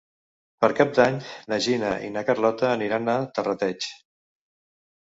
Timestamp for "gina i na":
1.67-2.25